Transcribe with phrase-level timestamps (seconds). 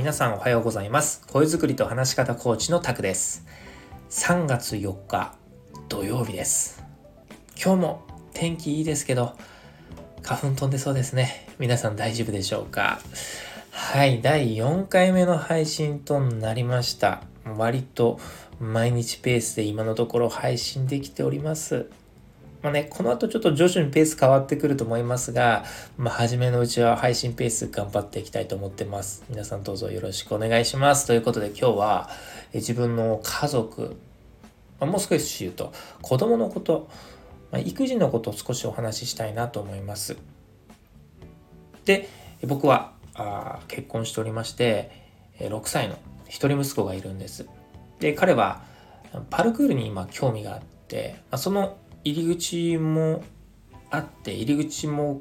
[0.00, 1.26] 皆さんおはようございます。
[1.26, 3.44] 声作りと話し方コーチのタクです。
[4.08, 5.34] 3月4日
[5.90, 6.82] 土曜日です。
[7.62, 9.36] 今日も天気いいですけど
[10.22, 11.46] 花粉飛んでそうですね。
[11.58, 12.98] 皆さん大丈夫でしょうか？
[13.72, 17.22] はい第4回目の配信となりました。
[17.58, 18.18] 割と
[18.58, 21.90] 毎日ペースで今のところ配信できております。
[22.62, 25.64] まあね、この後ちょっと徐々にペース変わってくると思いますが、
[25.96, 29.24] まあ、初めのうちは配信ペース頑張っていきたいと思ってます。
[29.30, 31.06] 皆さんどうぞよろしくお願いします。
[31.06, 32.10] ということで今日は
[32.52, 33.96] 自分の家族、
[34.78, 36.90] まあ、もう少し言うと子供のこと、
[37.50, 40.18] まあ、育児のことを少しお話ししたいなと思います。
[41.86, 42.10] で、
[42.46, 44.90] 僕はあ結婚しておりまして、
[45.38, 45.96] 6歳の
[46.28, 47.46] 一人息子がいるんです。
[48.00, 48.62] で、彼は
[49.30, 53.22] パルクールに今興味があって、まあ、その入り口も
[53.90, 55.20] あって入り口も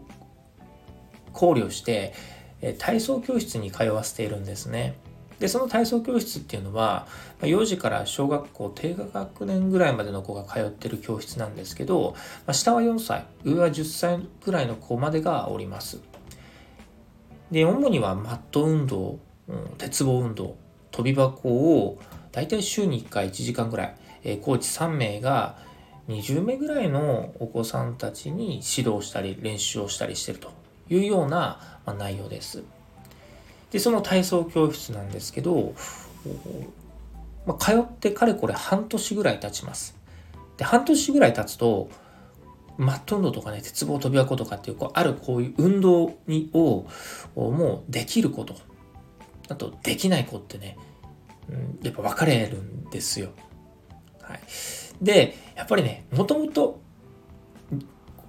[1.34, 2.14] 考慮して
[2.78, 4.96] 体操教室に通わせているんですね。
[5.40, 7.08] でその体操教室っていうのは
[7.42, 12.14] 幼児から小学校低学年ぐらいまでの子が通ってる教室なんですけど
[12.52, 16.02] 下は4歳上は10歳ぐらいの子までがおります。
[17.52, 19.20] で主にはマット運動、
[19.78, 20.56] 鉄棒運動
[20.92, 21.98] 跳び箱を
[22.32, 25.58] 大体週に1回1時間ぐらい、コーチ3名が
[26.10, 30.52] 20名ぐらいのお子さんたちに指導したり練習をしたりしてると
[30.90, 32.64] いうような、内容です。
[33.72, 35.74] で、その体操教室なんですけど、
[37.48, 39.96] まあ、通ってかれこれ半年ぐらい経ちます。
[40.58, 41.90] で、半年ぐらい経つと、
[42.78, 46.86] マット運動とかね、鉄棒飛び箱とかっていう、こうあるこういう運動にを
[47.36, 48.56] もうできること、
[49.50, 50.78] あとできない子ってね、
[51.50, 53.30] うん、やっぱ分かれるんですよ。
[54.22, 54.40] はい。
[55.02, 56.82] で、やっぱりね、もともと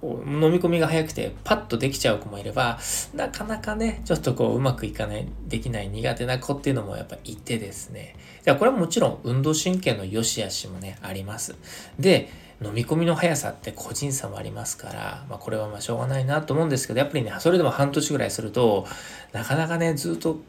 [0.03, 2.79] 飲み込みが早くてパッとできちゃう子もいれば
[3.13, 8.15] なかなかねちょっとこううまくいかないできない苦手な子っていうのもやっぱいてですね。
[8.43, 11.55] でこれはもちろん運動神経の良し悪しもねあります。
[11.99, 12.29] で
[12.63, 18.85] 飲み込みの速さって個人差もありますから、まあ、これはまあしょうがないなと思うんですけどやっぱりねそれでも半年ぐらいすると
[19.33, 20.39] なかなかねずっと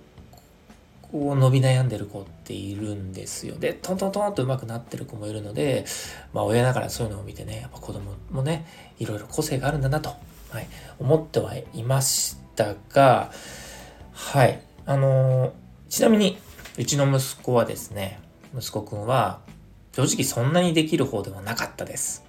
[1.13, 3.57] こう伸び悩んでる子っているんですよ。
[3.57, 5.85] で、トントントンと上手くなってる子もいるので、
[6.33, 8.67] まあ親ながらそういうのを見てね、やっぱ子供もね、
[8.99, 10.09] いろいろ個性があるんだなと、
[10.49, 10.67] はい、
[10.99, 13.31] 思ってはいましたが、
[14.13, 15.53] はい、あのー、
[15.91, 16.39] ちなみに、
[16.79, 18.19] うちの息子はですね、
[18.57, 19.41] 息子くんは、
[19.93, 22.25] 正直そんなにできる方ではなかったです。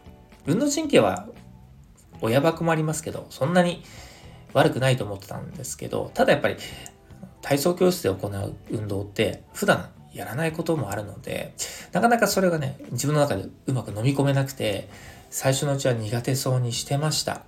[0.46, 1.30] 運動神経は
[2.22, 3.82] 親バクもありますけど、そんなに
[4.54, 6.58] 悪くないと思ってたんですけど、ただやっぱり
[7.44, 11.54] 体操教室で行う運動って普段やらないこともあるので、
[11.92, 14.90] なかなかそれがね、自分の中でうまく飲み込めなくて、
[15.30, 17.44] 最初のうちは苦手そうにしてました。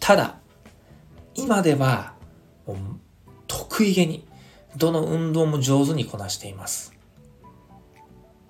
[0.00, 0.38] ただ、
[1.34, 2.14] 今では、
[3.46, 4.26] 得意げに、
[4.76, 6.92] どの運動も上手にこなしています。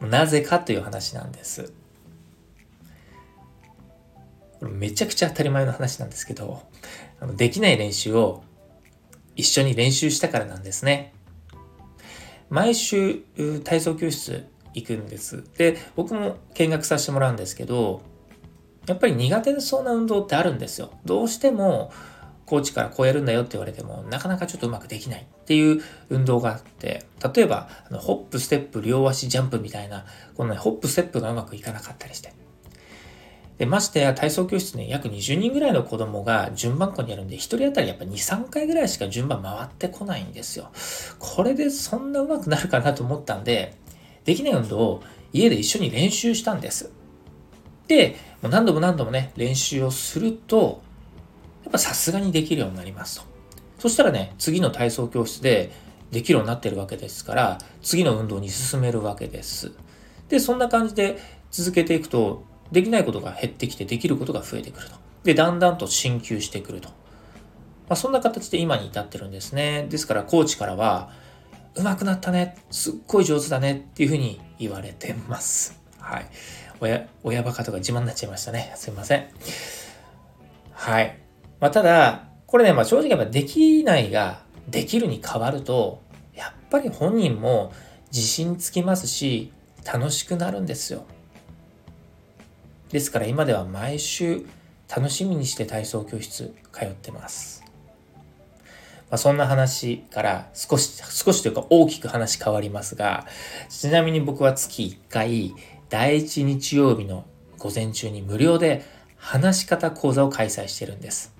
[0.01, 1.73] なぜかという話なんです。
[4.63, 6.63] めちゃくちゃ当たり前の話なんですけど、
[7.37, 8.43] できない練習を
[9.37, 11.13] 一緒に練習したからなんですね。
[12.51, 13.21] 毎週
[13.65, 15.45] 体操教室行くんです。
[15.57, 18.03] で、僕も見学させてもらうんですけど、
[18.87, 20.91] やっぱり苦手そうな運動ってあるんですよ。
[21.05, 21.91] どうしても
[22.47, 30.05] コーチからこうやるんだよって言われてもなかなかちょっとうまくできないっていう運動があって例えばあのホップステップ両足ジャンプみたいな
[30.37, 32.33] このねホップステップがうまくいかなかったりして
[33.59, 40.73] で、ましてや体操教室ね、約20人ぐらいの子供が順番校にあるんで、1人当たりやっぱ2、3回ぐらいしか順番回ってこないんですよ。
[41.19, 43.77] これでそんな上手くなるかなと思ったんで、
[44.25, 46.91] できない運動を家で一緒に練習したんです。
[47.87, 50.83] で、もう何度も何度もね、練習をすると、
[51.63, 53.27] やっぱさすがにできるようになりますと。
[53.79, 55.71] そしたらね、次の体操教室で
[56.11, 59.73] できるようになってるわけですから、次の運動に進めるわけです。
[60.29, 61.19] で、そんな感じで
[61.51, 62.45] 続けていくと、
[62.75, 64.97] できないことが減ってきてできることが増えてくると。
[65.23, 66.89] で、だんだんと進級してくると。
[66.89, 66.95] ま
[67.91, 69.87] あ、そんな形で今に至ってるんですね。
[69.89, 71.11] ですから、コーチからは、
[71.77, 72.57] 上手くなったね。
[72.71, 73.87] すっごい上手だね。
[73.91, 75.81] っていうふうに言われてます。
[75.99, 76.27] はい。
[76.81, 78.73] 親、親バカとか自慢になっちゃいましたね。
[78.77, 79.29] すいません。
[80.73, 81.19] はい。
[81.61, 86.03] まあ、ただ、これね、まあ、正直やっぱできないができるに変わると、
[86.35, 87.73] やっぱり本人も
[88.13, 89.53] 自信つきますし、
[89.85, 91.05] 楽しくなるんですよ。
[92.95, 94.47] ですから今では毎週
[94.89, 97.65] 楽しみにして体操教室通ってます。
[99.11, 103.27] まあ、そんな話から少し、少しというか大きく話変わりますが、
[103.69, 105.57] ちなみに僕は月1回、
[105.89, 107.25] 第1日曜日の
[107.59, 108.85] 午前中に無料で
[109.17, 111.35] 話し方講座を開催してるんです。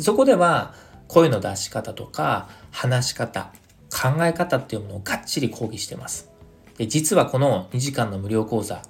[0.00, 0.74] そこでは
[1.06, 3.52] 声の出し方とか話し方、
[3.92, 6.32] 考え方っていうものをがっちり講義してます。
[6.76, 8.82] で、実はこの2時間の無料講座、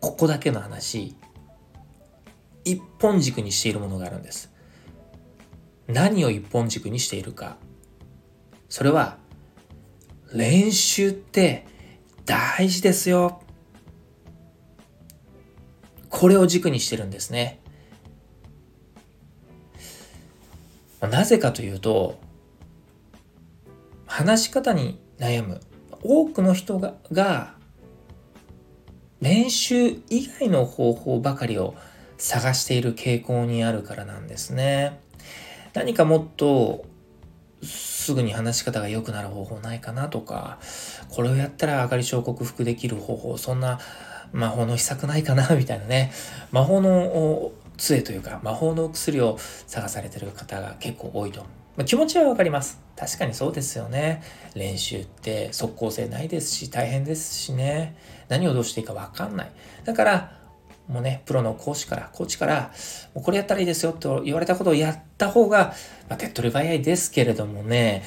[0.00, 1.14] ここだけの話、
[2.64, 4.52] 一本軸にしているものがあるんです。
[5.86, 7.56] 何を一本軸にしているか。
[8.68, 9.18] それは、
[10.32, 11.66] 練習って
[12.24, 13.42] 大事ですよ。
[16.08, 17.60] これを軸にしてるんですね。
[21.00, 22.18] なぜかというと、
[24.06, 25.60] 話し方に悩む
[26.02, 26.78] 多くの人
[27.12, 27.54] が
[29.20, 31.74] 練習以外の方法ばかりを
[32.18, 35.00] 探している傾向にあるからなんですね。
[35.72, 36.84] 何かもっと
[37.62, 40.58] すぐに話し方が良くなる方法ないかなとか、
[41.08, 43.80] これをやったら上がり症克服できる方法、そんな
[44.32, 46.12] 魔法の秘策ないかな みたいなね。
[46.50, 49.36] 魔法の杖というか魔法の薬を
[49.66, 51.40] 探されてる方が結構多いと。
[51.76, 52.78] まあ、気持ちはわかります。
[52.94, 54.22] 確かにそうですよね。
[54.54, 57.96] 練習って即効性ないですし大変ですしね。
[58.28, 59.52] 何をどうしていいかわかんない。
[59.84, 60.43] だから、
[60.88, 62.72] もうね、プロの講師から、コーチから、
[63.14, 65.74] もうこれやったらいいですよと言われたことをやった方が、
[66.08, 68.02] まあ、手っ取り早いですけれどもね、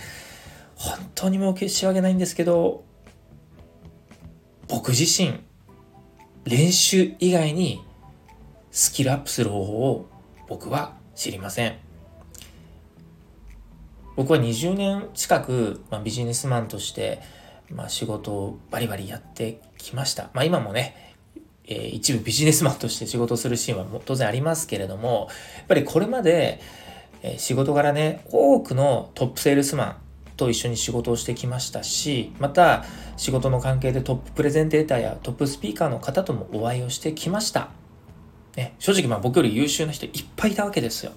[0.75, 2.83] 本当にもう仕上げないんですけど、
[4.67, 5.39] 僕自身、
[6.45, 7.83] 練習以外に
[8.71, 10.09] スキルアップする方法を
[10.47, 11.77] 僕は知りません。
[14.15, 17.21] 僕は20年近く、まあ、ビジネスマンとして、
[17.69, 20.29] まあ、仕事をバリバリやってきました。
[20.33, 21.06] まあ、今もね、
[21.67, 25.27] えー、一部ビジネスマンとして仕事するシーンは当然ありますけれども、
[25.57, 26.59] やっぱりこれまで、
[27.21, 29.95] えー、仕事柄ね、多くのトップセールスマン
[30.37, 32.85] と一緒に仕事をしてきましたし、また
[33.17, 37.69] 仕事の関係でトッププレゼンテーターやトップスピーカーの方ともお会いをしてきました。
[38.55, 41.11] ね、正直まあ僕より優秀な人いっぱいいたわけですよ。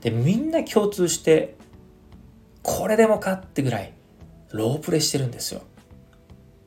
[0.00, 1.56] で、みんな共通して、
[2.62, 3.92] これでもかってぐらい
[4.52, 5.62] ロープレしてるんですよ。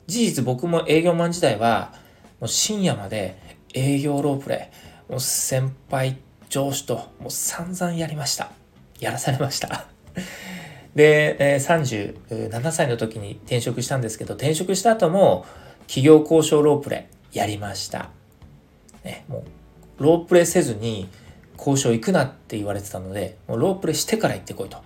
[0.06, 1.92] 事実僕も営業マン時代は、
[2.40, 3.36] もう深夜まで
[3.74, 4.70] 営業ロープレ
[5.08, 6.18] イ、もう先輩、
[6.48, 8.50] 上司ともう散々やりました。
[9.00, 9.86] やらされました。
[10.94, 12.14] で、えー、
[12.50, 15.46] 37歳の時に転職したんですけど、転職した後も
[15.86, 18.10] 企業交渉ロープレイやりました。
[19.04, 19.44] ね、も
[19.98, 21.08] うロープレイせずに
[21.56, 24.78] 交渉行くなって言われてたので、もうロープレイしてから行ってこいと。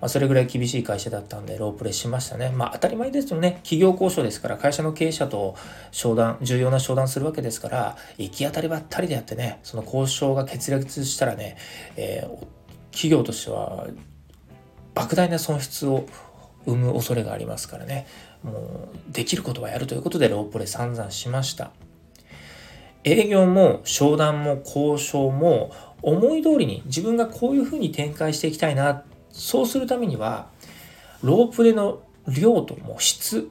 [0.00, 2.50] まあ、それぐらい厳しい会社だったんで、ロープレしましたね。
[2.50, 3.60] まあ当たり前ですよね。
[3.62, 5.56] 企業交渉ですから、会社の経営者と
[5.90, 11.56] 商談、重要な商談するわけですから、行き当たりばったりでやってね、その交渉が決裂したらね、
[11.96, 12.46] えー、
[12.90, 13.86] 企業としては
[14.94, 16.06] 莫大な損失を
[16.64, 18.06] 生む恐れがありますからね、
[18.42, 21.70] もうできることはやるということでロープレイ散々しました。
[23.04, 25.70] 営業も商談も交渉も
[26.02, 29.04] 思い通りに自分がこういうふうに展開していきたいな
[29.36, 30.48] そうするためには
[31.22, 33.50] ロープレの量とも質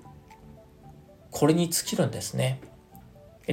[1.32, 2.60] これに尽きるんですね。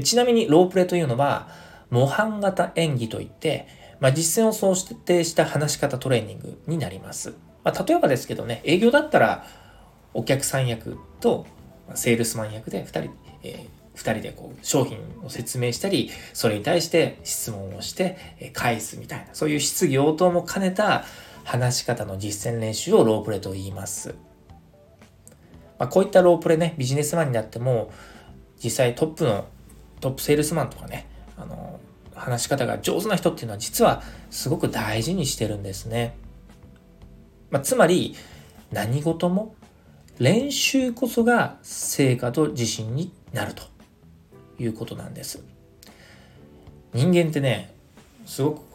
[0.02, 1.48] ちなみにロープレというのは
[1.90, 3.66] 模範型演技といって、
[4.00, 9.44] まあ、実践を想定した話し方トレーニングになります、まあ、例えばですけどね営業だったら
[10.14, 11.46] お客さん役と
[11.94, 13.10] セールスマン役で2人、
[13.42, 21.04] えー2人でこう商品を説明したり、それに対して質問をして返すみたいな、そういう質疑応答も兼ねた
[21.44, 24.14] 話し方の実践練習をロープレと言います。
[25.78, 27.90] まあ、こういったロープレね、ビジネスマンになっても、
[28.62, 29.46] 実際トップの、
[30.00, 31.80] トップセールスマンとかね、あの、
[32.14, 36.16] 話し方が上手な人っていうのは実はすごく大事にしてるんですね。
[37.50, 38.14] まあ、つまり、
[38.70, 39.54] 何事も
[40.18, 43.64] 練習こそが成果と自信になると
[44.58, 45.44] いうことなんです。
[46.94, 47.74] 人間ってね、
[48.24, 48.71] すごく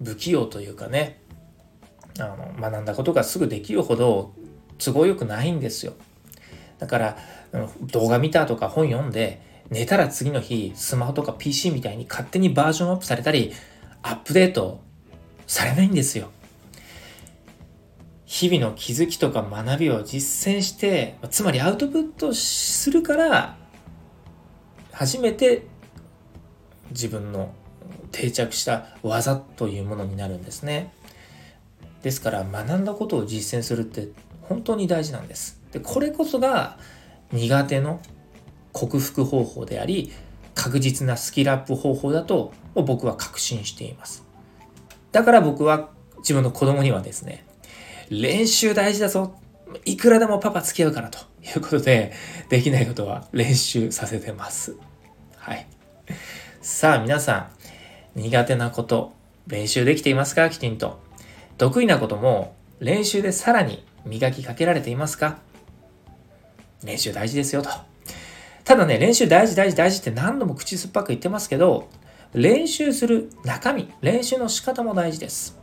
[0.00, 1.20] 不器用というかね、
[2.18, 4.34] あの学んだことがすぐできるほど
[4.78, 5.94] 都合よくないんですよ。
[6.78, 7.16] だから
[7.82, 13.52] 動画見たとか本読んで寝たら次の日スマホとか PC みたいに勝手にバージョンアップされたり
[14.02, 14.80] アップデート
[15.46, 16.30] されないんですよ。
[18.24, 23.56] 日々の気づきとか学びを実践してつまりアウトプットするから
[24.92, 25.66] 初めて
[26.90, 27.52] 自分の
[28.12, 30.92] 定着した技というものになるんですね。
[32.02, 34.08] ですから学んだことを実践するって
[34.42, 35.60] 本当に大事なんです。
[35.72, 36.78] でこれこそが
[37.32, 38.00] 苦手の
[38.72, 40.12] 克服方法であり
[40.54, 44.24] 確実なスキルアップ方法だと僕は確信しています。
[45.12, 47.44] だから僕は自分の子供にはですね
[48.10, 49.34] 練習大事だぞ
[49.84, 52.12] いくらでもパパ付き合うからということで
[52.48, 54.76] できないことは練習させてます。
[55.36, 55.66] はい。
[56.60, 57.50] さあ皆さん、
[58.14, 59.12] 苦手なこと、
[59.46, 60.50] 練習できていますか？
[60.50, 61.00] きちんと。
[61.58, 65.38] 得意なことも練習でさらに磨きかけられていますか？
[66.82, 67.68] 練習大事ですよと。
[68.64, 71.88] ただね、練習大事大事大事って何度も口酸っぱく言ってますけど、
[72.32, 75.58] 練習する中身、練習の仕方も大事です。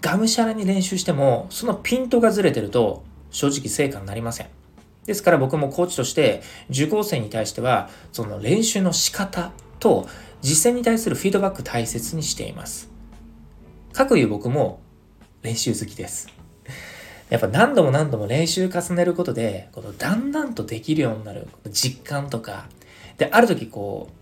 [0.00, 4.48] がむしゃらに練習しても、そのピントがずれてると、正直成果になりません。
[5.06, 10.08] ですから僕もコーチとして受講生に対しては、その練習の仕方と
[10.42, 12.88] 実践に対するフィードバック大切にしています。
[13.92, 14.80] かくいう僕も
[15.42, 16.28] 練習好きです。
[17.30, 22.66] やっぱ何度も何度も練習重ねることで、このだんだんとできるようになる実感とか、
[23.18, 24.14] で、ある時こう、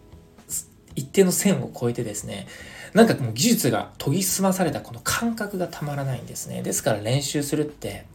[0.96, 2.46] 一定の線を越えてですね、
[2.94, 6.62] なんかもう技術が研ぎ澄まされたこの感覚がたまらないんですね。
[6.62, 8.06] ですから練習するって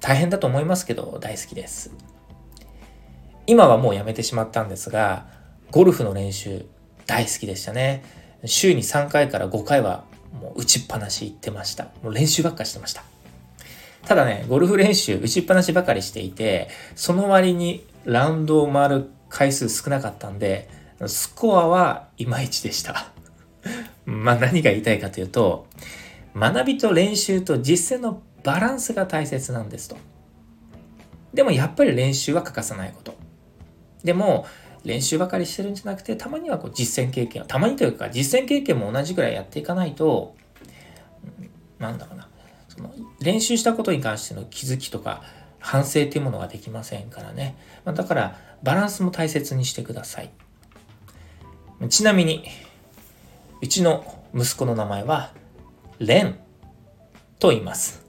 [0.00, 1.92] 大変だと思いますけど大好きです。
[3.46, 5.26] 今はもうやめてしまったんですが、
[5.72, 6.66] ゴルフの練習
[7.06, 8.04] 大好きでしたね。
[8.44, 10.04] 週に3回から5回は
[10.38, 11.84] もう打ちっぱなし行ってました。
[12.02, 13.02] もう練習ばっかしてました。
[14.04, 20.68] ただね、ゴルフ練習打ちっぱなしばかりしていて、その割にラウンドを回る回数少なかったんで、
[21.06, 23.10] スコアはいまいちでした。
[24.04, 25.68] まあ何が言いたいかというと、
[26.36, 29.96] 学びと練習と実践のバランスが大切なんですと。
[31.32, 33.14] でもやっぱり練習は欠かさないこと。
[34.04, 34.46] でも、
[34.84, 40.34] 練習ばかりしてるんじゃなくて、たまにはこう実践経験を、たまにというか実践経験も同じぐらいやっていかないと、
[41.78, 42.28] なんだろうな、
[42.68, 45.22] その練習したことに関しての気づきとか
[45.58, 47.56] 反省っていうものができませんからね。
[47.84, 50.30] ま、だからバランスも大切にしてください。
[51.88, 52.44] ちなみに、
[53.60, 55.32] うちの息子の名前は、
[55.98, 56.38] レン
[57.38, 58.02] と言います。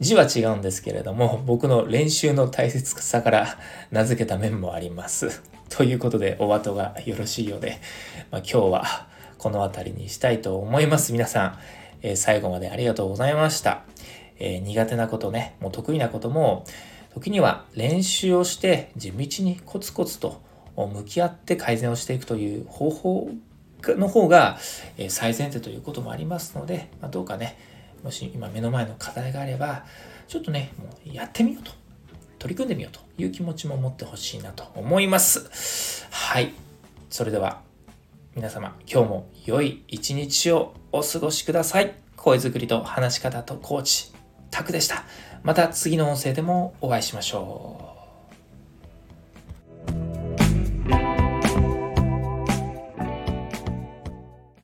[0.00, 3.58] 字は違うんですけれども、僕の練習の大切さから
[3.90, 5.42] 名付けた面もあります。
[5.70, 7.80] ということで、お後がよろしいようで、
[8.30, 9.06] まあ、今日は
[9.38, 11.12] この辺りにしたいと思います。
[11.12, 11.58] 皆さん、
[12.02, 13.84] えー、最後までありがとうございました。
[14.38, 16.66] えー、苦手なことね、もう得意なことも、
[17.14, 20.42] 時には練習をして地道にコツコツと
[20.76, 23.30] 向き合って改善をしていくという方法
[23.86, 24.58] の方が
[25.08, 27.58] 最前提ということもありますので、まあ、どうかね、
[28.02, 29.84] もし今目の前の課題があれば、
[30.26, 31.72] ちょっとね、もうやってみようと
[32.40, 36.08] 取り組んでみようという気持ちも持ってほしいなと思います。
[36.10, 36.54] はい。
[37.10, 37.60] それでは
[38.34, 41.94] 皆様今日も良い一日をお過ごしください。
[42.16, 44.12] 声作りと話し方とコーチ、
[44.50, 45.04] タクでした。
[45.42, 47.99] また次の音声でもお会いしましょう。